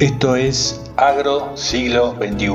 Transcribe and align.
Esto 0.00 0.34
es 0.34 0.82
Agro 0.96 1.52
Siglo 1.54 2.16
XXI, 2.16 2.48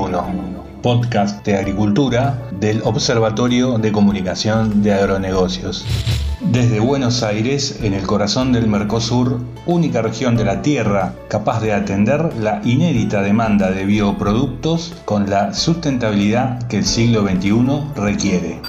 podcast 0.82 1.42
de 1.46 1.56
agricultura 1.56 2.38
del 2.60 2.82
Observatorio 2.84 3.78
de 3.78 3.90
Comunicación 3.92 4.82
de 4.82 4.92
Agronegocios. 4.92 5.86
Desde 6.40 6.80
Buenos 6.80 7.22
Aires, 7.22 7.80
en 7.82 7.94
el 7.94 8.06
corazón 8.06 8.52
del 8.52 8.66
Mercosur, 8.66 9.40
única 9.64 10.02
región 10.02 10.36
de 10.36 10.44
la 10.44 10.60
Tierra 10.60 11.14
capaz 11.28 11.60
de 11.60 11.72
atender 11.72 12.34
la 12.36 12.60
inédita 12.62 13.22
demanda 13.22 13.70
de 13.70 13.86
bioproductos 13.86 14.92
con 15.06 15.30
la 15.30 15.54
sustentabilidad 15.54 16.62
que 16.68 16.76
el 16.76 16.84
siglo 16.84 17.22
XXI 17.22 17.84
requiere. 17.96 18.60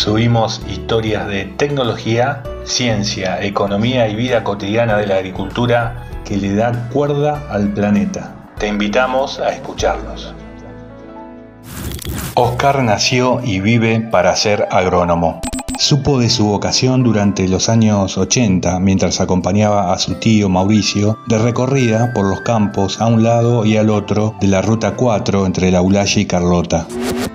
Subimos 0.00 0.62
historias 0.66 1.28
de 1.28 1.44
tecnología, 1.44 2.42
ciencia, 2.64 3.42
economía 3.42 4.08
y 4.08 4.16
vida 4.16 4.42
cotidiana 4.42 4.96
de 4.96 5.06
la 5.06 5.16
agricultura 5.16 6.06
que 6.24 6.38
le 6.38 6.54
da 6.54 6.88
cuerda 6.88 7.42
al 7.50 7.68
planeta. 7.74 8.34
Te 8.58 8.68
invitamos 8.68 9.38
a 9.40 9.50
escucharlos. 9.50 10.32
Oscar 12.32 12.82
nació 12.82 13.42
y 13.44 13.60
vive 13.60 14.00
para 14.00 14.34
ser 14.36 14.68
agrónomo. 14.70 15.42
Supo 15.78 16.18
de 16.18 16.30
su 16.30 16.44
vocación 16.46 17.02
durante 17.02 17.48
los 17.48 17.68
años 17.68 18.18
80 18.18 18.78
mientras 18.80 19.20
acompañaba 19.20 19.92
a 19.92 19.98
su 19.98 20.14
tío 20.14 20.48
Mauricio 20.48 21.18
de 21.26 21.38
recorrida 21.38 22.12
por 22.14 22.26
los 22.26 22.40
campos 22.42 23.00
a 23.00 23.06
un 23.06 23.22
lado 23.22 23.64
y 23.64 23.76
al 23.76 23.90
otro 23.90 24.34
de 24.40 24.48
la 24.48 24.62
Ruta 24.62 24.94
4 24.96 25.46
entre 25.46 25.70
La 25.70 25.82
Ulaya 25.82 26.20
y 26.20 26.26
Carlota. 26.26 26.86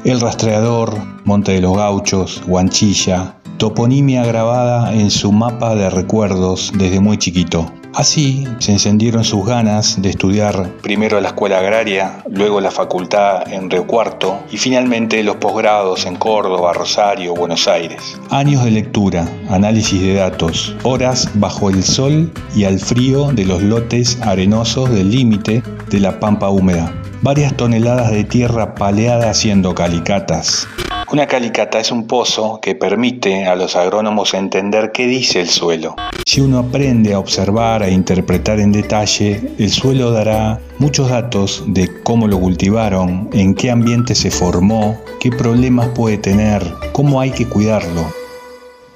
El 0.04 0.22
rastreador, 0.22 0.98
Monte 1.24 1.54
de 1.54 1.62
los 1.62 1.76
Gauchos, 1.76 2.44
Huanchilla, 2.46 3.35
toponimia 3.58 4.26
grabada 4.26 4.94
en 4.94 5.12
su 5.12 5.32
mapa 5.32 5.76
de 5.76 5.90
recuerdos 5.90 6.72
desde 6.76 7.00
muy 7.00 7.18
chiquito. 7.18 7.72
Así 7.96 8.46
se 8.60 8.74
encendieron 8.74 9.24
sus 9.24 9.46
ganas 9.46 10.02
de 10.02 10.10
estudiar 10.10 10.70
primero 10.82 11.22
la 11.22 11.30
escuela 11.30 11.60
agraria, 11.60 12.24
luego 12.30 12.60
la 12.60 12.70
facultad 12.70 13.50
en 13.50 13.70
Río 13.70 13.88
Cuarto 13.88 14.40
y 14.52 14.58
finalmente 14.58 15.24
los 15.24 15.38
posgrados 15.38 16.06
en 16.06 16.18
Córdoba, 16.18 16.74
Rosario, 16.74 17.34
Buenos 17.34 17.70
Aires. 17.70 18.20
Años 18.32 18.66
de 18.66 18.72
lectura, 18.72 19.26
análisis 19.50 20.02
de 20.02 20.16
datos, 20.16 20.76
horas 20.84 21.30
bajo 21.36 21.70
el 21.70 21.84
sol 21.84 22.34
y 22.54 22.66
al 22.66 22.80
frío 22.80 23.32
de 23.32 23.46
los 23.46 23.62
lotes 23.62 24.22
arenosos 24.22 24.90
del 24.90 25.10
límite 25.12 25.64
de 25.90 26.00
la 26.02 26.20
pampa 26.20 26.50
húmeda. 26.50 26.92
Varias 27.22 27.56
toneladas 27.56 28.12
de 28.12 28.26
tierra 28.26 28.76
paleada 28.76 29.30
haciendo 29.30 29.74
calicatas, 29.74 30.68
una 31.16 31.28
calicata 31.28 31.80
es 31.80 31.94
un 31.94 32.08
pozo 32.08 32.60
que 32.62 32.76
permite 32.76 33.46
a 33.46 33.56
los 33.56 33.78
agrónomos 33.78 34.34
entender 34.34 34.92
qué 34.92 35.08
dice 35.08 35.40
el 35.40 35.48
suelo. 35.48 35.96
Si 36.26 36.42
uno 36.42 36.60
aprende 36.60 37.14
a 37.14 37.20
observar 37.20 37.84
e 37.84 37.92
interpretar 37.92 38.60
en 38.60 38.74
detalle, 38.74 39.40
el 39.58 39.70
suelo 39.70 40.12
dará 40.12 40.60
muchos 40.78 41.10
datos 41.10 41.64
de 41.68 41.90
cómo 42.04 42.28
lo 42.28 42.38
cultivaron, 42.38 43.30
en 43.32 43.56
qué 43.56 43.72
ambiente 43.72 44.14
se 44.14 44.30
formó, 44.30 45.00
qué 45.22 45.32
problemas 45.32 45.88
puede 45.96 46.18
tener, 46.18 46.62
cómo 46.92 47.22
hay 47.22 47.32
que 47.32 47.48
cuidarlo. 47.48 48.25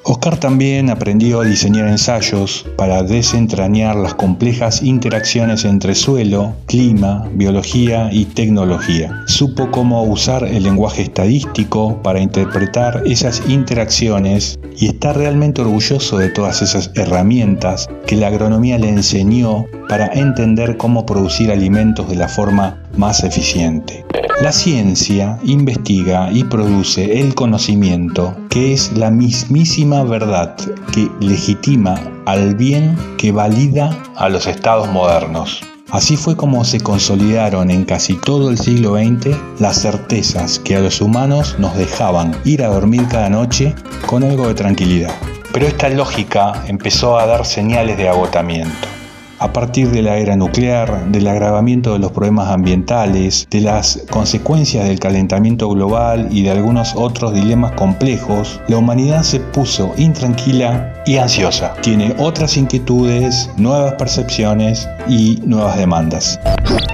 Oscar 0.03 0.37
también 0.37 0.89
aprendió 0.89 1.41
a 1.41 1.45
diseñar 1.45 1.87
ensayos 1.87 2.65
para 2.77 3.03
desentrañar 3.03 3.95
las 3.97 4.13
complejas 4.13 4.81
interacciones 4.81 5.65
entre 5.65 5.93
suelo, 5.93 6.53
clima, 6.67 7.27
biología 7.33 8.09
y 8.11 8.25
tecnología. 8.25 9.23
Supo 9.27 9.69
cómo 9.71 10.03
usar 10.03 10.45
el 10.45 10.63
lenguaje 10.63 11.01
estadístico 11.03 12.01
para 12.01 12.21
interpretar 12.21 13.03
esas 13.05 13.43
interacciones 13.49 14.57
y 14.77 14.87
está 14.87 15.11
realmente 15.11 15.61
orgulloso 15.61 16.17
de 16.17 16.29
todas 16.29 16.61
esas 16.61 16.91
herramientas 16.95 17.89
que 18.07 18.15
la 18.15 18.27
agronomía 18.27 18.79
le 18.79 18.89
enseñó 18.89 19.65
para 19.89 20.07
entender 20.07 20.77
cómo 20.77 21.05
producir 21.05 21.51
alimentos 21.51 22.07
de 22.07 22.15
la 22.15 22.29
forma 22.29 22.81
más 22.99 23.23
eficiente. 23.23 24.05
La 24.41 24.51
ciencia 24.51 25.39
investiga 25.43 26.29
y 26.31 26.43
produce 26.43 27.21
el 27.21 27.33
conocimiento 27.33 28.35
que 28.49 28.73
es 28.73 28.91
la 28.95 29.09
mismísima 29.09 30.03
verdad 30.03 30.55
que 30.91 31.09
legitima 31.21 31.95
al 32.25 32.55
bien 32.55 32.97
que 33.17 33.31
valida 33.31 33.97
a 34.15 34.27
los 34.29 34.47
estados 34.47 34.89
modernos. 34.89 35.61
Así 35.91 36.17
fue 36.17 36.35
como 36.35 36.63
se 36.65 36.81
consolidaron 36.81 37.71
en 37.71 37.85
casi 37.85 38.15
todo 38.15 38.51
el 38.51 38.59
siglo 38.59 38.95
XX 38.95 39.35
las 39.59 39.81
certezas 39.81 40.59
que 40.59 40.75
a 40.75 40.81
los 40.81 41.01
humanos 41.01 41.55
nos 41.57 41.75
dejaban 41.75 42.35
ir 42.43 42.63
a 42.63 42.67
dormir 42.67 43.07
cada 43.09 43.29
noche 43.29 43.73
con 44.05 44.23
algo 44.23 44.47
de 44.47 44.53
tranquilidad. 44.53 45.15
Pero 45.51 45.65
esta 45.65 45.89
lógica 45.89 46.63
empezó 46.67 47.17
a 47.17 47.25
dar 47.25 47.45
señales 47.45 47.97
de 47.97 48.07
agotamiento 48.07 48.98
a 49.39 49.53
partir 49.53 49.89
de 49.91 50.01
la 50.01 50.17
era 50.17 50.35
nuclear, 50.35 51.05
del 51.11 51.27
agravamiento 51.27 51.93
de 51.93 51.99
los 51.99 52.11
problemas 52.11 52.49
ambientales, 52.49 53.47
de 53.49 53.61
las 53.61 54.03
consecuencias 54.09 54.87
del 54.87 54.99
calentamiento 54.99 55.69
global 55.69 56.27
y 56.29 56.43
de 56.43 56.51
algunos 56.51 56.93
otros 56.95 57.33
dilemas 57.33 57.71
complejos, 57.73 58.59
la 58.67 58.77
humanidad 58.77 59.23
se 59.23 59.39
puso 59.39 59.93
intranquila 59.97 60.93
y 61.05 61.17
ansiosa. 61.17 61.73
Tiene 61.81 62.13
otras 62.19 62.57
inquietudes, 62.57 63.49
nuevas 63.57 63.93
percepciones 63.93 64.87
y 65.07 65.41
nuevas 65.45 65.77
demandas. 65.77 66.39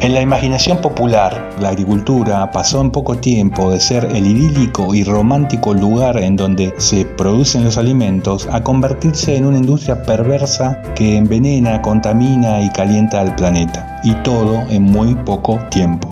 En 0.01 0.13
la 0.13 0.21
imaginación 0.21 0.77
popular, 0.77 1.49
la 1.59 1.69
agricultura 1.69 2.51
pasó 2.51 2.81
en 2.81 2.91
poco 2.91 3.17
tiempo 3.17 3.71
de 3.71 3.79
ser 3.79 4.05
el 4.05 4.27
idílico 4.27 4.93
y 4.93 5.03
romántico 5.03 5.73
lugar 5.73 6.17
en 6.17 6.35
donde 6.35 6.73
se 6.77 7.05
producen 7.05 7.63
los 7.63 7.77
alimentos 7.77 8.47
a 8.51 8.61
convertirse 8.61 9.35
en 9.35 9.45
una 9.45 9.57
industria 9.57 10.03
perversa 10.03 10.81
que 10.93 11.17
envenena, 11.17 11.81
contamina 11.81 12.34
y 12.35 12.69
calienta 12.69 13.21
al 13.21 13.33
planeta. 13.35 14.01
Y 14.03 14.13
todo 14.15 14.61
en 14.69 14.83
muy 14.83 15.15
poco 15.15 15.57
tiempo. 15.71 16.09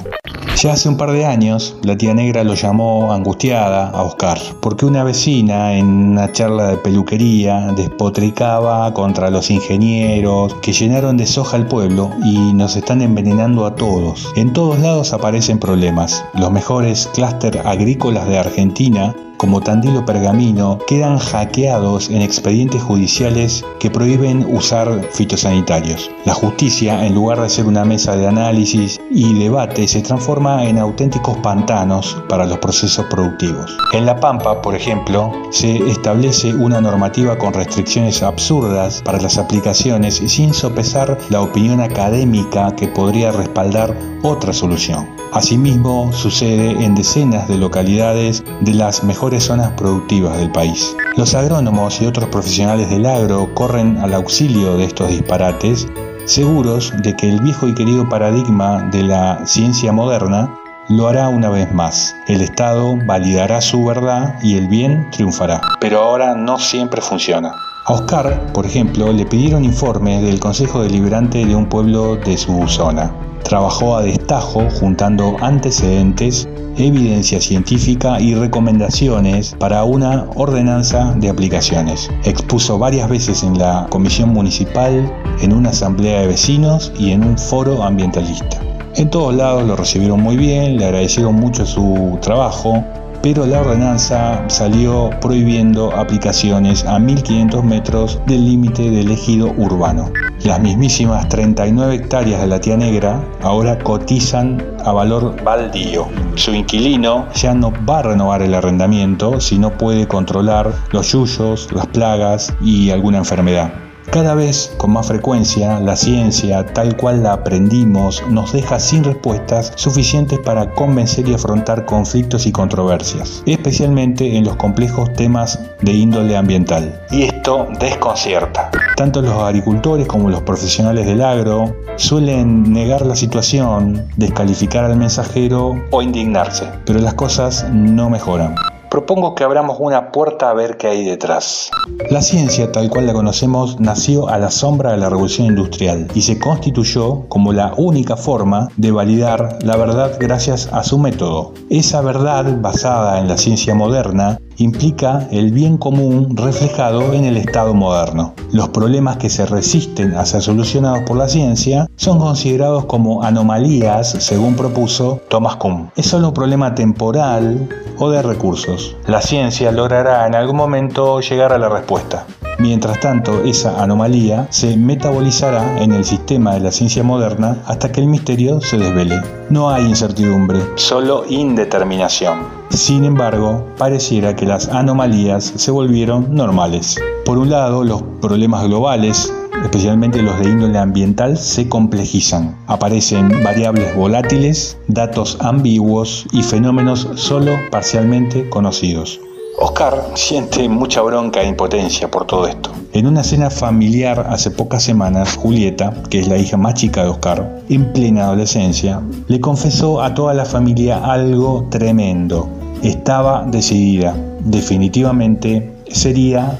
Ya 0.61 0.73
hace 0.73 0.87
un 0.87 0.95
par 0.95 1.11
de 1.11 1.25
años, 1.25 1.75
la 1.81 1.97
tía 1.97 2.13
negra 2.13 2.43
lo 2.43 2.53
llamó 2.53 3.11
angustiada 3.11 3.89
a 3.89 4.03
Oscar, 4.03 4.39
porque 4.61 4.85
una 4.85 5.03
vecina 5.03 5.73
en 5.75 5.85
una 5.85 6.31
charla 6.31 6.67
de 6.67 6.77
peluquería 6.77 7.73
despotricaba 7.75 8.93
contra 8.93 9.29
los 9.29 9.51
ingenieros 9.51 10.53
que 10.61 10.71
llenaron 10.71 11.17
de 11.17 11.25
soja 11.25 11.57
el 11.57 11.67
pueblo 11.67 12.11
y 12.23 12.53
nos 12.53 12.77
están 12.77 13.01
envenenando 13.01 13.65
a 13.65 13.75
todos. 13.75 14.31
En 14.37 14.53
todos 14.53 14.79
lados 14.79 15.11
aparecen 15.11 15.59
problemas. 15.59 16.23
Los 16.35 16.51
mejores 16.51 17.09
clúster 17.13 17.61
agrícolas 17.65 18.27
de 18.29 18.37
Argentina 18.37 19.13
como 19.43 19.59
Tandilo 19.59 20.05
Pergamino 20.05 20.79
quedan 20.87 21.17
hackeados 21.17 22.09
en 22.09 22.21
expedientes 22.21 22.81
judiciales 22.81 23.65
que 23.77 23.91
prohíben 23.91 24.45
usar 24.55 25.01
fitosanitarios. 25.11 26.09
La 26.23 26.33
justicia, 26.33 27.05
en 27.05 27.13
lugar 27.13 27.41
de 27.41 27.49
ser 27.49 27.65
una 27.65 27.83
mesa 27.83 28.15
de 28.15 28.25
análisis 28.25 29.01
y 29.11 29.37
debate, 29.37 29.85
se 29.89 30.01
transforma 30.01 30.63
en 30.63 30.79
auténticos 30.79 31.35
pantanos 31.39 32.15
para 32.29 32.45
los 32.45 32.59
procesos 32.59 33.05
productivos. 33.09 33.77
En 33.91 34.05
La 34.05 34.17
Pampa, 34.17 34.61
por 34.61 34.75
ejemplo, 34.75 35.33
se 35.51 35.75
establece 35.89 36.53
una 36.53 36.79
normativa 36.79 37.37
con 37.37 37.51
restricciones 37.51 38.23
absurdas 38.23 39.01
para 39.03 39.19
las 39.19 39.37
aplicaciones 39.37 40.21
sin 40.25 40.53
sopesar 40.53 41.17
la 41.29 41.41
opinión 41.41 41.81
académica 41.81 42.73
que 42.77 42.87
podría 42.87 43.33
respaldar 43.33 43.93
otra 44.23 44.53
solución. 44.53 45.05
Asimismo, 45.33 46.13
sucede 46.13 46.85
en 46.85 46.93
decenas 46.93 47.47
de 47.47 47.57
localidades 47.57 48.43
de 48.61 48.75
las 48.75 49.03
mejores 49.03 49.32
zonas 49.39 49.71
productivas 49.71 50.37
del 50.37 50.51
país. 50.51 50.95
Los 51.17 51.35
agrónomos 51.35 52.01
y 52.01 52.05
otros 52.05 52.29
profesionales 52.29 52.89
del 52.89 53.05
agro 53.05 53.53
corren 53.53 53.97
al 53.97 54.13
auxilio 54.13 54.77
de 54.77 54.85
estos 54.85 55.09
disparates, 55.09 55.87
seguros 56.25 56.93
de 57.03 57.15
que 57.15 57.29
el 57.29 57.39
viejo 57.41 57.67
y 57.67 57.73
querido 57.73 58.07
paradigma 58.09 58.89
de 58.91 59.03
la 59.03 59.45
ciencia 59.45 59.91
moderna 59.91 60.49
lo 60.89 61.07
hará 61.07 61.29
una 61.29 61.49
vez 61.49 61.71
más. 61.73 62.15
El 62.27 62.41
Estado 62.41 62.97
validará 63.05 63.61
su 63.61 63.85
verdad 63.85 64.35
y 64.41 64.57
el 64.57 64.67
bien 64.67 65.09
triunfará. 65.11 65.61
Pero 65.79 66.01
ahora 66.01 66.35
no 66.35 66.59
siempre 66.59 67.01
funciona. 67.01 67.53
A 67.85 67.93
Oscar, 67.93 68.51
por 68.53 68.65
ejemplo, 68.65 69.11
le 69.11 69.25
pidieron 69.25 69.65
informes 69.65 70.21
del 70.21 70.39
Consejo 70.39 70.81
Deliberante 70.81 71.45
de 71.45 71.55
un 71.55 71.67
pueblo 71.67 72.15
de 72.15 72.37
su 72.37 72.67
zona. 72.67 73.11
Trabajó 73.43 73.97
a 73.97 74.03
destajo 74.03 74.67
juntando 74.79 75.35
antecedentes, 75.41 76.47
evidencia 76.77 77.39
científica 77.39 78.19
y 78.19 78.33
recomendaciones 78.33 79.55
para 79.59 79.83
una 79.83 80.25
ordenanza 80.35 81.13
de 81.17 81.29
aplicaciones. 81.29 82.09
Expuso 82.23 82.79
varias 82.79 83.09
veces 83.09 83.43
en 83.43 83.59
la 83.59 83.85
comisión 83.89 84.29
municipal, 84.29 85.11
en 85.41 85.53
una 85.53 85.69
asamblea 85.69 86.21
de 86.21 86.27
vecinos 86.27 86.91
y 86.97 87.11
en 87.11 87.23
un 87.23 87.37
foro 87.37 87.83
ambientalista. 87.83 88.59
En 88.95 89.09
todos 89.09 89.33
lados 89.35 89.63
lo 89.63 89.75
recibieron 89.75 90.21
muy 90.21 90.37
bien, 90.37 90.77
le 90.77 90.85
agradecieron 90.85 91.35
mucho 91.35 91.65
su 91.65 92.17
trabajo, 92.21 92.83
pero 93.23 93.45
la 93.45 93.61
ordenanza 93.61 94.43
salió 94.49 95.09
prohibiendo 95.21 95.95
aplicaciones 95.95 96.83
a 96.83 96.99
1500 96.99 97.63
metros 97.63 98.19
del 98.27 98.45
límite 98.45 98.91
del 98.91 99.11
ejido 99.11 99.53
urbano. 99.57 100.11
Las 100.43 100.59
mismísimas 100.59 101.29
39 101.29 101.95
hectáreas 101.95 102.41
de 102.41 102.47
la 102.47 102.59
Tía 102.59 102.75
Negra 102.75 103.23
ahora 103.41 103.79
cotizan 103.79 104.61
a 104.83 104.91
valor 104.91 105.41
baldío. 105.41 106.05
Su 106.35 106.53
inquilino 106.53 107.25
ya 107.33 107.53
no 107.53 107.71
va 107.89 107.99
a 107.99 108.03
renovar 108.03 108.41
el 108.41 108.53
arrendamiento 108.53 109.39
si 109.39 109.57
no 109.57 109.71
puede 109.71 110.05
controlar 110.05 110.73
los 110.91 111.13
yuyos, 111.13 111.71
las 111.71 111.87
plagas 111.87 112.53
y 112.61 112.89
alguna 112.89 113.19
enfermedad. 113.19 113.82
Cada 114.13 114.35
vez 114.35 114.71
con 114.77 114.91
más 114.91 115.07
frecuencia 115.07 115.79
la 115.79 115.95
ciencia, 115.95 116.63
tal 116.67 116.95
cual 116.95 117.23
la 117.23 117.33
aprendimos, 117.33 118.21
nos 118.29 118.53
deja 118.53 118.79
sin 118.79 119.03
respuestas 119.03 119.73
suficientes 119.75 120.37
para 120.37 120.69
convencer 120.69 121.27
y 121.27 121.33
afrontar 121.33 121.85
conflictos 121.85 122.45
y 122.45 122.51
controversias, 122.51 123.41
especialmente 123.47 124.37
en 124.37 124.43
los 124.43 124.55
complejos 124.57 125.11
temas 125.13 125.59
de 125.81 125.93
índole 125.93 126.37
ambiental. 126.37 127.01
Y 127.09 127.23
esto 127.23 127.67
desconcierta. 127.79 128.69
Tanto 128.97 129.19
los 129.19 129.33
agricultores 129.33 130.05
como 130.05 130.29
los 130.29 130.43
profesionales 130.43 131.07
del 131.07 131.23
agro 131.23 131.75
suelen 131.95 132.71
negar 132.71 133.07
la 133.07 133.15
situación, 133.15 134.05
descalificar 134.15 134.85
al 134.85 134.95
mensajero 134.95 135.83
o 135.89 136.01
indignarse, 136.03 136.69
pero 136.85 136.99
las 136.99 137.15
cosas 137.15 137.65
no 137.71 138.11
mejoran 138.11 138.53
propongo 138.93 139.33
que 139.33 139.43
abramos 139.43 139.77
una 139.79 140.11
puerta 140.11 140.51
a 140.51 140.53
ver 140.53 140.77
qué 140.77 140.85
hay 140.85 141.03
detrás. 141.03 141.71
La 142.11 142.21
ciencia, 142.21 142.71
tal 142.71 142.91
cual 142.91 143.07
la 143.07 143.13
conocemos, 143.13 143.79
nació 143.79 144.29
a 144.29 144.37
la 144.37 144.51
sombra 144.51 144.91
de 144.91 144.97
la 144.97 145.09
revolución 145.09 145.47
industrial 145.47 146.07
y 146.13 146.21
se 146.21 146.37
constituyó 146.37 147.27
como 147.27 147.53
la 147.53 147.73
única 147.75 148.15
forma 148.15 148.67
de 148.77 148.91
validar 148.91 149.57
la 149.63 149.77
verdad 149.77 150.15
gracias 150.19 150.69
a 150.71 150.83
su 150.83 150.99
método. 150.99 151.55
Esa 151.71 152.01
verdad, 152.01 152.45
basada 152.61 153.19
en 153.19 153.27
la 153.27 153.37
ciencia 153.37 153.73
moderna, 153.73 154.39
implica 154.57 155.27
el 155.31 155.51
bien 155.51 155.77
común 155.77 156.35
reflejado 156.35 157.13
en 157.13 157.25
el 157.25 157.37
Estado 157.37 157.73
moderno. 157.73 158.33
Los 158.51 158.69
problemas 158.69 159.17
que 159.17 159.29
se 159.29 159.45
resisten 159.45 160.15
a 160.15 160.25
ser 160.25 160.41
solucionados 160.41 161.03
por 161.07 161.17
la 161.17 161.27
ciencia 161.27 161.87
son 161.95 162.19
considerados 162.19 162.85
como 162.85 163.23
anomalías, 163.23 164.11
según 164.19 164.55
propuso 164.55 165.21
Thomas 165.29 165.55
Kuhn. 165.57 165.91
Es 165.95 166.07
solo 166.07 166.29
un 166.29 166.33
problema 166.33 166.75
temporal 166.75 167.69
o 167.97 168.09
de 168.09 168.21
recursos. 168.21 168.95
La 169.07 169.21
ciencia 169.21 169.71
logrará 169.71 170.27
en 170.27 170.35
algún 170.35 170.57
momento 170.57 171.19
llegar 171.19 171.53
a 171.53 171.57
la 171.57 171.69
respuesta. 171.69 172.25
Mientras 172.59 172.99
tanto, 172.99 173.43
esa 173.43 173.81
anomalía 173.81 174.47
se 174.49 174.77
metabolizará 174.77 175.81
en 175.81 175.91
el 175.91 176.05
sistema 176.05 176.53
de 176.53 176.59
la 176.59 176.71
ciencia 176.71 177.03
moderna 177.03 177.57
hasta 177.65 177.91
que 177.91 178.01
el 178.01 178.07
misterio 178.07 178.61
se 178.61 178.77
desvele. 178.77 179.21
No 179.49 179.69
hay 179.69 179.85
incertidumbre, 179.85 180.59
solo 180.75 181.25
indeterminación. 181.27 182.63
Sin 182.69 183.05
embargo, 183.05 183.67
pareciera 183.77 184.35
que 184.35 184.45
las 184.45 184.67
anomalías 184.69 185.43
se 185.55 185.71
volvieron 185.71 186.33
normales. 186.33 186.99
Por 187.25 187.37
un 187.37 187.49
lado, 187.49 187.83
los 187.83 188.01
problemas 188.21 188.65
globales, 188.65 189.33
especialmente 189.63 190.21
los 190.21 190.39
de 190.39 190.49
índole 190.49 190.77
ambiental, 190.77 191.37
se 191.37 191.69
complejizan. 191.69 192.57
Aparecen 192.67 193.43
variables 193.43 193.95
volátiles, 193.95 194.77
datos 194.87 195.37
ambiguos 195.39 196.25
y 196.31 196.43
fenómenos 196.43 197.07
solo 197.15 197.51
parcialmente 197.71 198.49
conocidos. 198.49 199.19
Oscar 199.59 200.03
siente 200.15 200.67
mucha 200.67 201.01
bronca 201.01 201.41
e 201.41 201.47
impotencia 201.47 202.09
por 202.09 202.25
todo 202.25 202.47
esto. 202.47 202.71
En 202.93 203.07
una 203.07 203.23
cena 203.23 203.49
familiar 203.49 204.27
hace 204.29 204.51
pocas 204.51 204.83
semanas, 204.83 205.35
Julieta, 205.35 205.93
que 206.09 206.19
es 206.19 206.27
la 206.27 206.37
hija 206.37 206.57
más 206.57 206.75
chica 206.75 207.03
de 207.03 207.09
Oscar, 207.09 207.61
en 207.69 207.91
plena 207.93 208.25
adolescencia, 208.25 209.01
le 209.27 209.39
confesó 209.39 210.01
a 210.01 210.13
toda 210.13 210.33
la 210.33 210.45
familia 210.45 210.97
algo 211.03 211.67
tremendo. 211.69 212.49
Estaba 212.81 213.45
decidida, 213.47 214.15
definitivamente 214.41 215.73
sería 215.87 216.57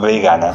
vegana. 0.00 0.54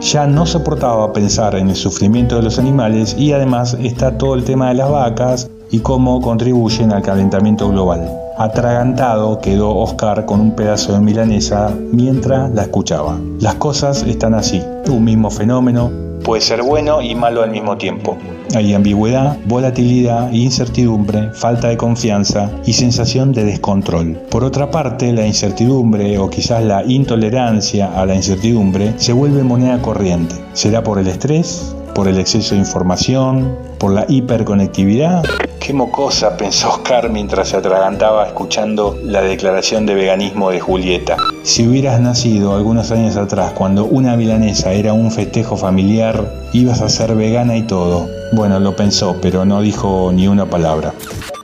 Ya 0.00 0.26
no 0.26 0.46
soportaba 0.46 1.12
pensar 1.12 1.54
en 1.56 1.68
el 1.68 1.76
sufrimiento 1.76 2.36
de 2.36 2.42
los 2.42 2.58
animales 2.58 3.16
y 3.18 3.32
además 3.32 3.76
está 3.80 4.16
todo 4.18 4.34
el 4.34 4.44
tema 4.44 4.68
de 4.68 4.74
las 4.74 4.90
vacas 4.90 5.50
y 5.70 5.80
cómo 5.80 6.20
contribuyen 6.20 6.92
al 6.92 7.02
calentamiento 7.02 7.68
global. 7.68 8.23
Atragantado 8.38 9.40
quedó 9.40 9.76
Oscar 9.76 10.24
con 10.24 10.40
un 10.40 10.56
pedazo 10.56 10.92
de 10.92 11.00
milanesa 11.00 11.72
mientras 11.92 12.50
la 12.52 12.62
escuchaba. 12.62 13.18
Las 13.40 13.54
cosas 13.56 14.02
están 14.02 14.34
así, 14.34 14.62
un 14.88 15.04
mismo 15.04 15.30
fenómeno 15.30 16.04
puede 16.24 16.40
ser 16.40 16.62
bueno 16.62 17.02
y 17.02 17.14
malo 17.14 17.42
al 17.42 17.50
mismo 17.50 17.76
tiempo. 17.76 18.16
Hay 18.56 18.72
ambigüedad, 18.74 19.36
volatilidad, 19.46 20.32
incertidumbre, 20.32 21.30
falta 21.34 21.68
de 21.68 21.76
confianza 21.76 22.50
y 22.64 22.72
sensación 22.72 23.32
de 23.32 23.44
descontrol. 23.44 24.14
Por 24.30 24.42
otra 24.42 24.70
parte, 24.70 25.12
la 25.12 25.26
incertidumbre 25.26 26.18
o 26.18 26.30
quizás 26.30 26.64
la 26.64 26.82
intolerancia 26.84 28.00
a 28.00 28.06
la 28.06 28.14
incertidumbre 28.14 28.94
se 28.96 29.12
vuelve 29.12 29.42
moneda 29.42 29.80
corriente. 29.82 30.34
¿Será 30.54 30.82
por 30.82 30.98
el 30.98 31.08
estrés? 31.08 31.76
¿Por 31.94 32.08
el 32.08 32.18
exceso 32.18 32.54
de 32.54 32.60
información? 32.60 33.56
¿Por 33.78 33.92
la 33.92 34.04
hiperconectividad? 34.08 35.22
Qué 35.60 35.72
mocosa, 35.72 36.36
pensó 36.36 36.70
Oscar 36.70 37.08
mientras 37.08 37.48
se 37.48 37.56
atragantaba 37.56 38.26
escuchando 38.26 38.98
la 39.04 39.22
declaración 39.22 39.86
de 39.86 39.94
veganismo 39.94 40.50
de 40.50 40.58
Julieta. 40.58 41.16
Si 41.44 41.66
hubieras 41.66 42.00
nacido 42.00 42.56
algunos 42.56 42.90
años 42.90 43.16
atrás, 43.16 43.52
cuando 43.52 43.84
una 43.84 44.16
milanesa 44.16 44.72
era 44.72 44.92
un 44.92 45.12
festejo 45.12 45.56
familiar, 45.56 46.34
ibas 46.52 46.82
a 46.82 46.88
ser 46.88 47.14
vegana 47.14 47.56
y 47.56 47.62
todo. 47.62 48.08
Bueno, 48.32 48.58
lo 48.58 48.74
pensó, 48.74 49.16
pero 49.22 49.44
no 49.44 49.60
dijo 49.60 50.10
ni 50.12 50.26
una 50.26 50.46
palabra. 50.46 50.92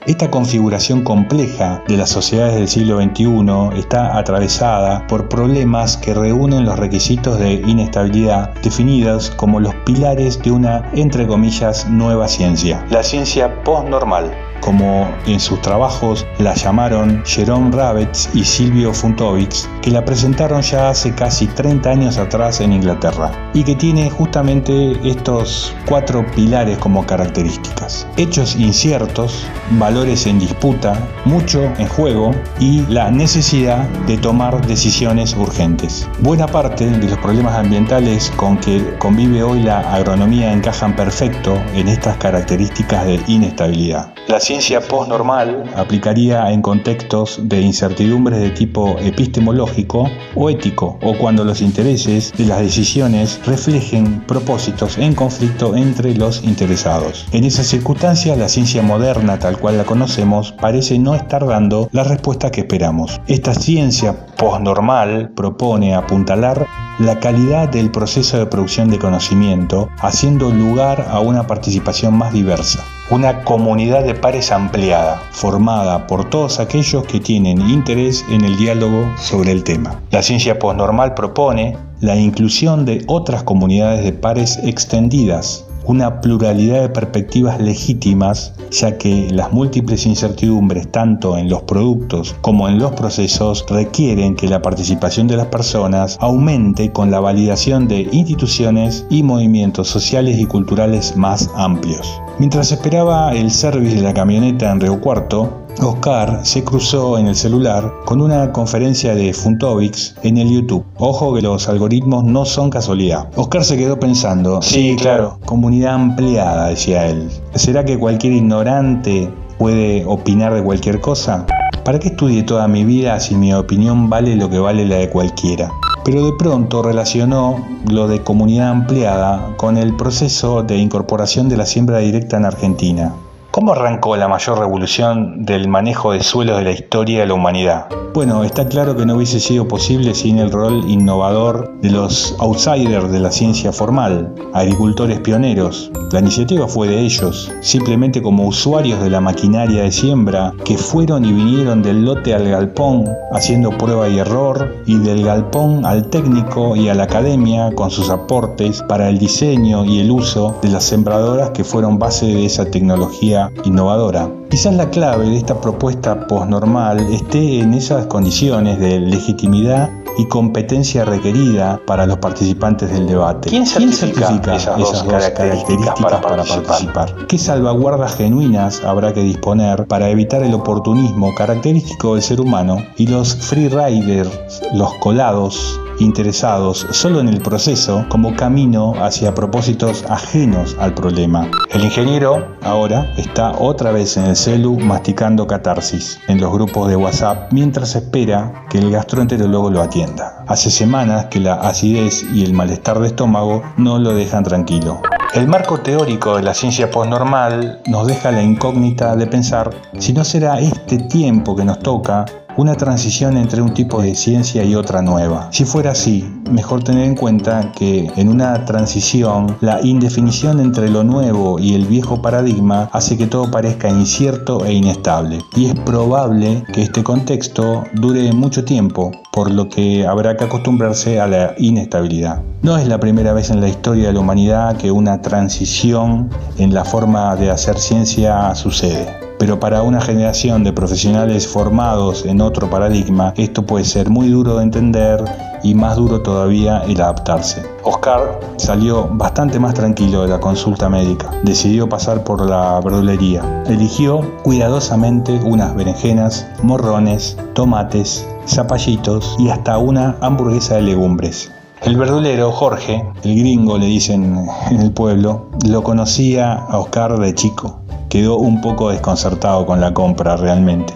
Esta 0.07 0.31
configuración 0.31 1.03
compleja 1.03 1.83
de 1.87 1.95
las 1.95 2.09
sociedades 2.09 2.55
del 2.55 2.67
siglo 2.67 2.99
XXI 2.99 3.77
está 3.77 4.17
atravesada 4.17 5.05
por 5.05 5.29
problemas 5.29 5.95
que 5.95 6.15
reúnen 6.15 6.65
los 6.65 6.79
requisitos 6.79 7.37
de 7.37 7.53
inestabilidad 7.53 8.51
definidos 8.63 9.29
como 9.29 9.59
los 9.59 9.75
pilares 9.85 10.41
de 10.41 10.51
una, 10.51 10.89
entre 10.93 11.27
comillas, 11.27 11.87
nueva 11.87 12.27
ciencia, 12.27 12.83
la 12.89 13.03
ciencia 13.03 13.63
postnormal 13.63 14.31
como 14.61 15.09
en 15.25 15.39
sus 15.39 15.61
trabajos 15.61 16.25
la 16.37 16.53
llamaron 16.53 17.21
Jerome 17.25 17.75
Rabbits 17.75 18.29
y 18.33 18.45
Silvio 18.45 18.93
Funtovics, 18.93 19.67
que 19.81 19.91
la 19.91 20.05
presentaron 20.05 20.61
ya 20.61 20.89
hace 20.89 21.13
casi 21.13 21.47
30 21.47 21.89
años 21.89 22.17
atrás 22.17 22.61
en 22.61 22.73
Inglaterra, 22.73 23.31
y 23.53 23.63
que 23.63 23.75
tiene 23.75 24.09
justamente 24.09 24.97
estos 25.03 25.75
cuatro 25.87 26.25
pilares 26.35 26.77
como 26.77 27.05
características. 27.05 28.07
Hechos 28.17 28.55
inciertos, 28.55 29.45
valores 29.71 30.25
en 30.27 30.39
disputa, 30.39 30.97
mucho 31.25 31.63
en 31.77 31.87
juego 31.87 32.31
y 32.59 32.81
la 32.87 33.11
necesidad 33.11 33.87
de 34.07 34.17
tomar 34.17 34.65
decisiones 34.65 35.35
urgentes. 35.35 36.07
Buena 36.19 36.47
parte 36.47 36.89
de 36.89 37.09
los 37.09 37.17
problemas 37.19 37.55
ambientales 37.55 38.31
con 38.35 38.57
que 38.57 38.95
convive 38.99 39.43
hoy 39.43 39.63
la 39.63 39.79
agronomía 39.93 40.53
encajan 40.53 40.95
perfecto 40.95 41.61
en 41.73 41.87
estas 41.87 42.17
características 42.17 43.05
de 43.05 43.19
inestabilidad. 43.27 44.13
Ciencia 44.51 44.81
postnormal 44.81 45.63
aplicaría 45.77 46.51
en 46.51 46.61
contextos 46.61 47.39
de 47.43 47.61
incertidumbres 47.61 48.41
de 48.41 48.49
tipo 48.49 48.97
epistemológico 48.99 50.11
o 50.35 50.49
ético, 50.49 50.99
o 51.01 51.17
cuando 51.17 51.45
los 51.45 51.61
intereses 51.61 52.33
de 52.37 52.47
las 52.47 52.59
decisiones 52.59 53.39
reflejen 53.45 54.19
propósitos 54.27 54.97
en 54.97 55.15
conflicto 55.15 55.77
entre 55.77 56.13
los 56.15 56.43
interesados. 56.43 57.27
En 57.31 57.45
esas 57.45 57.67
circunstancias, 57.67 58.37
la 58.37 58.49
ciencia 58.49 58.81
moderna, 58.81 59.39
tal 59.39 59.57
cual 59.57 59.77
la 59.77 59.85
conocemos, 59.85 60.51
parece 60.51 60.99
no 60.99 61.15
estar 61.15 61.47
dando 61.47 61.87
la 61.93 62.03
respuesta 62.03 62.51
que 62.51 62.59
esperamos. 62.59 63.21
Esta 63.27 63.53
ciencia 63.53 64.25
postnormal 64.35 65.31
propone 65.33 65.95
apuntalar 65.95 66.67
la 66.99 67.21
calidad 67.21 67.69
del 67.69 67.89
proceso 67.89 68.37
de 68.37 68.47
producción 68.47 68.89
de 68.89 68.99
conocimiento, 68.99 69.87
haciendo 69.99 70.51
lugar 70.51 71.07
a 71.09 71.21
una 71.21 71.47
participación 71.47 72.17
más 72.17 72.33
diversa 72.33 72.83
una 73.11 73.43
comunidad 73.43 74.05
de 74.05 74.15
pares 74.15 74.53
ampliada, 74.53 75.21
formada 75.31 76.07
por 76.07 76.29
todos 76.29 76.61
aquellos 76.61 77.03
que 77.03 77.19
tienen 77.19 77.59
interés 77.69 78.23
en 78.29 78.45
el 78.45 78.55
diálogo 78.55 79.05
sobre 79.17 79.51
el 79.51 79.65
tema. 79.65 79.99
La 80.11 80.21
ciencia 80.21 80.57
postnormal 80.57 81.13
propone 81.13 81.75
la 81.99 82.15
inclusión 82.15 82.85
de 82.85 83.03
otras 83.07 83.43
comunidades 83.43 84.05
de 84.05 84.13
pares 84.13 84.59
extendidas, 84.63 85.65
una 85.83 86.21
pluralidad 86.21 86.81
de 86.83 86.89
perspectivas 86.89 87.59
legítimas, 87.59 88.53
ya 88.71 88.97
que 88.97 89.27
las 89.29 89.51
múltiples 89.51 90.05
incertidumbres 90.05 90.89
tanto 90.89 91.37
en 91.37 91.49
los 91.49 91.63
productos 91.63 92.33
como 92.39 92.69
en 92.69 92.79
los 92.79 92.93
procesos 92.93 93.65
requieren 93.67 94.35
que 94.35 94.47
la 94.47 94.61
participación 94.61 95.27
de 95.27 95.35
las 95.35 95.47
personas 95.47 96.17
aumente 96.21 96.93
con 96.93 97.11
la 97.11 97.19
validación 97.19 97.89
de 97.89 98.07
instituciones 98.13 99.05
y 99.09 99.21
movimientos 99.21 99.89
sociales 99.89 100.39
y 100.39 100.45
culturales 100.45 101.17
más 101.17 101.49
amplios. 101.55 102.07
Mientras 102.41 102.71
esperaba 102.71 103.35
el 103.35 103.51
service 103.51 103.97
de 103.97 104.01
la 104.01 104.15
camioneta 104.15 104.71
en 104.71 104.81
Río 104.81 104.99
Cuarto, 104.99 105.67
Oscar 105.79 106.39
se 106.41 106.63
cruzó 106.63 107.19
en 107.19 107.27
el 107.27 107.35
celular 107.35 107.93
con 108.03 108.19
una 108.19 108.51
conferencia 108.51 109.13
de 109.13 109.31
Funtovics 109.31 110.15
en 110.23 110.39
el 110.39 110.49
YouTube. 110.49 110.83
Ojo 110.97 111.35
que 111.35 111.43
los 111.43 111.69
algoritmos 111.69 112.23
no 112.23 112.43
son 112.43 112.71
casualidad. 112.71 113.29
Oscar 113.35 113.63
se 113.63 113.77
quedó 113.77 113.99
pensando, 113.99 114.59
sí, 114.63 114.95
claro, 114.99 115.37
comunidad 115.45 115.93
ampliada, 115.93 116.69
decía 116.69 117.05
él. 117.05 117.29
¿Será 117.53 117.85
que 117.85 117.99
cualquier 117.99 118.33
ignorante 118.33 119.31
puede 119.59 120.03
opinar 120.07 120.55
de 120.55 120.63
cualquier 120.63 120.99
cosa? 120.99 121.45
¿Para 121.85 121.99
qué 121.99 122.07
estudie 122.07 122.41
toda 122.41 122.67
mi 122.67 122.83
vida 122.83 123.19
si 123.19 123.35
mi 123.35 123.53
opinión 123.53 124.09
vale 124.09 124.35
lo 124.35 124.49
que 124.49 124.57
vale 124.57 124.87
la 124.87 124.95
de 124.95 125.11
cualquiera? 125.11 125.69
Pero 126.03 126.25
de 126.25 126.33
pronto 126.33 126.81
relacionó 126.81 127.63
lo 127.89 128.07
de 128.07 128.23
comunidad 128.23 128.69
ampliada 128.69 129.53
con 129.57 129.77
el 129.77 129.95
proceso 129.95 130.63
de 130.63 130.77
incorporación 130.77 131.47
de 131.47 131.57
la 131.57 131.65
siembra 131.65 131.99
directa 131.99 132.37
en 132.37 132.45
Argentina. 132.45 133.13
¿Cómo 133.51 133.73
arrancó 133.73 134.15
la 134.15 134.29
mayor 134.29 134.59
revolución 134.59 135.43
del 135.43 135.67
manejo 135.67 136.13
de 136.13 136.23
suelos 136.23 136.59
de 136.59 136.63
la 136.63 136.71
historia 136.71 137.19
de 137.19 137.25
la 137.25 137.33
humanidad? 137.33 137.87
Bueno, 138.13 138.45
está 138.45 138.65
claro 138.65 138.95
que 138.95 139.05
no 139.05 139.15
hubiese 139.15 139.41
sido 139.41 139.67
posible 139.67 140.13
sin 140.13 140.39
el 140.39 140.51
rol 140.51 140.83
innovador 140.89 141.73
de 141.81 141.89
los 141.89 142.33
outsiders 142.39 143.11
de 143.11 143.19
la 143.19 143.31
ciencia 143.31 143.73
formal, 143.73 144.33
agricultores 144.53 145.19
pioneros. 145.19 145.91
La 146.11 146.19
iniciativa 146.19 146.67
fue 146.67 146.89
de 146.89 146.99
ellos, 146.99 147.51
simplemente 147.61 148.21
como 148.21 148.47
usuarios 148.47 149.01
de 149.01 149.09
la 149.09 149.21
maquinaria 149.21 149.83
de 149.83 149.91
siembra 149.91 150.53
que 150.65 150.77
fueron 150.77 151.23
y 151.23 151.31
vinieron 151.31 151.81
del 151.81 152.03
lote 152.03 152.33
al 152.33 152.49
galpón 152.49 153.05
haciendo 153.31 153.69
prueba 153.77 154.09
y 154.09 154.19
error 154.19 154.75
y 154.85 154.97
del 154.97 155.23
galpón 155.23 155.85
al 155.85 156.09
técnico 156.09 156.75
y 156.75 156.89
a 156.89 156.95
la 156.95 157.03
academia 157.03 157.71
con 157.75 157.91
sus 157.91 158.09
aportes 158.09 158.83
para 158.89 159.07
el 159.07 159.19
diseño 159.19 159.85
y 159.85 159.99
el 159.99 160.11
uso 160.11 160.57
de 160.61 160.69
las 160.69 160.83
sembradoras 160.83 161.51
que 161.51 161.63
fueron 161.63 161.97
base 161.97 162.25
de 162.25 162.45
esa 162.45 162.65
tecnología 162.69 163.40
innovadora. 163.63 164.29
Quizás 164.49 164.75
la 164.75 164.89
clave 164.89 165.29
de 165.29 165.37
esta 165.37 165.59
propuesta 165.59 166.27
postnormal 166.27 166.99
esté 167.11 167.61
en 167.61 167.73
esas 167.73 168.05
condiciones 168.07 168.79
de 168.79 168.99
legitimidad 168.99 169.89
y 170.17 170.25
competencia 170.27 171.05
requerida 171.05 171.79
para 171.85 172.05
los 172.05 172.17
participantes 172.17 172.91
del 172.91 173.07
debate. 173.07 173.49
¿Quién 173.49 173.65
certifica, 173.65 174.55
esas, 174.55 174.77
dos 174.77 175.03
características, 175.03 175.99
para, 176.01 176.21
participar? 176.21 177.15
¿Qué 177.27 177.37
salvaguardas 177.37 178.15
genuinas 178.15 178.83
habrá 178.83 179.13
que 179.13 179.21
disponer 179.21 179.87
para 179.87 180.09
evitar 180.09 180.43
el 180.43 180.53
oportunismo 180.53 181.33
característico 181.35 182.15
del 182.15 182.23
ser 182.23 182.41
humano 182.41 182.77
y 182.97 183.07
los 183.07 183.35
free 183.35 183.69
riders, 183.69 184.61
los 184.73 184.93
colados, 184.95 185.79
interesados 186.01 186.87
solo 186.91 187.19
en 187.19 187.27
el 187.27 187.41
proceso 187.41 188.05
como 188.09 188.35
camino 188.35 188.93
hacia 189.01 189.33
propósitos 189.33 190.03
ajenos 190.09 190.75
al 190.79 190.93
problema. 190.93 191.49
El 191.69 191.83
ingeniero 191.83 192.57
ahora 192.63 193.13
está 193.17 193.51
otra 193.57 193.91
vez 193.91 194.17
en 194.17 194.25
el 194.25 194.35
celu 194.35 194.79
masticando 194.79 195.47
catarsis 195.47 196.19
en 196.27 196.41
los 196.41 196.51
grupos 196.51 196.89
de 196.89 196.95
WhatsApp 196.95 197.51
mientras 197.53 197.95
espera 197.95 198.65
que 198.69 198.79
el 198.79 198.91
gastroenterólogo 198.91 199.69
lo 199.69 199.81
atienda. 199.81 200.43
Hace 200.47 200.71
semanas 200.71 201.25
que 201.25 201.39
la 201.39 201.55
acidez 201.55 202.23
y 202.33 202.43
el 202.43 202.53
malestar 202.53 202.99
de 202.99 203.07
estómago 203.07 203.61
no 203.77 203.99
lo 203.99 204.13
dejan 204.13 204.43
tranquilo. 204.43 205.01
El 205.33 205.47
marco 205.47 205.77
teórico 205.79 206.35
de 206.35 206.43
la 206.43 206.53
ciencia 206.53 206.91
postnormal 206.91 207.81
nos 207.87 208.05
deja 208.05 208.31
la 208.31 208.43
incógnita 208.43 209.15
de 209.15 209.27
pensar 209.27 209.69
si 209.97 210.11
no 210.11 210.25
será 210.25 210.59
este 210.59 210.97
tiempo 210.97 211.55
que 211.55 211.63
nos 211.63 211.79
toca 211.79 212.25
una 212.57 212.75
transición 212.75 213.37
entre 213.37 213.61
un 213.61 213.73
tipo 213.73 214.01
de 214.01 214.15
ciencia 214.15 214.63
y 214.63 214.75
otra 214.75 215.01
nueva. 215.01 215.49
Si 215.51 215.65
fuera 215.65 215.91
así, 215.91 216.27
mejor 216.51 216.83
tener 216.83 217.05
en 217.05 217.15
cuenta 217.15 217.71
que 217.71 218.11
en 218.15 218.29
una 218.29 218.65
transición 218.65 219.57
la 219.61 219.79
indefinición 219.81 220.59
entre 220.59 220.89
lo 220.89 221.03
nuevo 221.03 221.59
y 221.59 221.75
el 221.75 221.85
viejo 221.85 222.21
paradigma 222.21 222.89
hace 222.91 223.17
que 223.17 223.27
todo 223.27 223.49
parezca 223.49 223.89
incierto 223.89 224.65
e 224.65 224.73
inestable. 224.73 225.39
Y 225.55 225.67
es 225.67 225.75
probable 225.79 226.63
que 226.73 226.81
este 226.81 227.03
contexto 227.03 227.83
dure 227.93 228.31
mucho 228.33 228.65
tiempo, 228.65 229.11
por 229.31 229.51
lo 229.51 229.69
que 229.69 230.05
habrá 230.05 230.35
que 230.35 230.45
acostumbrarse 230.45 231.19
a 231.19 231.27
la 231.27 231.53
inestabilidad. 231.57 232.41
No 232.61 232.77
es 232.77 232.87
la 232.87 232.99
primera 232.99 233.33
vez 233.33 233.49
en 233.49 233.61
la 233.61 233.69
historia 233.69 234.07
de 234.07 234.13
la 234.13 234.19
humanidad 234.19 234.77
que 234.77 234.91
una 234.91 235.21
transición 235.21 236.29
en 236.57 236.73
la 236.73 236.85
forma 236.85 237.35
de 237.35 237.49
hacer 237.49 237.77
ciencia 237.79 238.53
sucede 238.55 239.20
pero 239.41 239.59
para 239.59 239.81
una 239.81 239.99
generación 239.99 240.63
de 240.63 240.71
profesionales 240.71 241.47
formados 241.47 242.27
en 242.27 242.41
otro 242.41 242.69
paradigma, 242.69 243.33
esto 243.37 243.65
puede 243.65 243.85
ser 243.85 244.07
muy 244.07 244.29
duro 244.29 244.57
de 244.57 244.63
entender 244.65 245.19
y 245.63 245.73
más 245.73 245.95
duro 245.95 246.21
todavía 246.21 246.83
el 246.83 247.01
adaptarse. 247.01 247.63
Oscar 247.83 248.39
salió 248.57 249.09
bastante 249.13 249.59
más 249.59 249.73
tranquilo 249.73 250.21
de 250.21 250.27
la 250.27 250.39
consulta 250.39 250.89
médica. 250.89 251.31
Decidió 251.41 251.89
pasar 251.89 252.23
por 252.23 252.47
la 252.47 252.79
verdulería. 252.81 253.63
Eligió 253.65 254.21
cuidadosamente 254.43 255.31
unas 255.43 255.75
berenjenas, 255.75 256.47
morrones, 256.61 257.35
tomates, 257.55 258.27
zapallitos 258.47 259.35
y 259.39 259.49
hasta 259.49 259.79
una 259.79 260.17
hamburguesa 260.21 260.75
de 260.75 260.83
legumbres. 260.83 261.51
El 261.81 261.97
verdulero, 261.97 262.51
Jorge, 262.51 263.03
el 263.23 263.39
gringo 263.39 263.79
le 263.79 263.87
dicen 263.87 264.45
en 264.69 264.81
el 264.81 264.91
pueblo, 264.91 265.47
lo 265.67 265.81
conocía 265.81 266.53
a 266.53 266.77
Oscar 266.77 267.17
de 267.17 267.33
chico 267.33 267.80
quedó 268.11 268.35
un 268.35 268.59
poco 268.59 268.91
desconcertado 268.91 269.65
con 269.65 269.79
la 269.79 269.93
compra 269.93 270.35
realmente. 270.35 270.93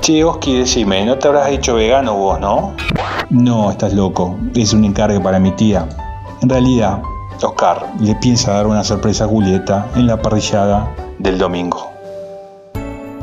Che, 0.00 0.22
Oski, 0.22 0.60
decime, 0.60 1.04
¿no 1.04 1.18
te 1.18 1.26
habrás 1.26 1.48
hecho 1.50 1.74
vegano 1.74 2.14
vos, 2.14 2.38
no? 2.38 2.72
No, 3.30 3.72
estás 3.72 3.92
loco, 3.92 4.36
es 4.54 4.72
un 4.72 4.84
encargue 4.84 5.20
para 5.20 5.40
mi 5.40 5.50
tía. 5.50 5.88
En 6.42 6.48
realidad, 6.48 7.02
Oscar 7.42 7.86
le 7.98 8.14
piensa 8.14 8.52
dar 8.52 8.68
una 8.68 8.84
sorpresa 8.84 9.24
a 9.24 9.26
Julieta 9.26 9.88
en 9.96 10.06
la 10.06 10.22
parrillada 10.22 10.88
del 11.18 11.36
domingo. 11.36 11.90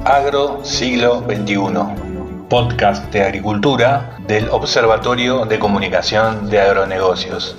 Agro 0.03 0.59
Siglo 0.63 1.23
XXI, 1.25 1.55
podcast 2.49 3.09
de 3.13 3.23
agricultura 3.23 4.17
del 4.27 4.49
Observatorio 4.49 5.45
de 5.45 5.59
Comunicación 5.59 6.49
de 6.49 6.59
Agronegocios. 6.59 7.55